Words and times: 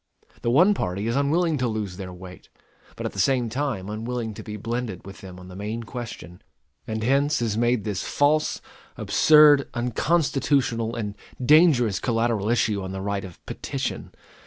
The 0.41 0.49
one 0.49 0.73
party 0.73 1.05
is 1.05 1.15
unwilling 1.15 1.59
to 1.59 1.67
lose 1.67 1.97
their 1.97 2.11
weight, 2.11 2.49
but 2.95 3.05
at 3.05 3.13
the 3.13 3.19
same 3.19 3.49
time 3.49 3.87
unwilling 3.87 4.33
to 4.33 4.41
be 4.41 4.57
blended 4.57 5.05
with 5.05 5.21
them 5.21 5.39
on 5.39 5.47
the 5.47 5.55
main 5.55 5.83
question; 5.83 6.41
and 6.87 7.03
hence 7.03 7.39
is 7.39 7.55
made 7.55 7.83
this 7.83 8.01
false, 8.01 8.61
absurd, 8.97 9.69
unconstitutional, 9.75 10.95
and 10.95 11.13
dangerous 11.45 11.99
collateral 11.99 12.49
issue 12.49 12.81
on 12.81 12.93
the 12.93 12.99
right 13.01 13.23
of 13.23 13.45
petition. 13.45 14.11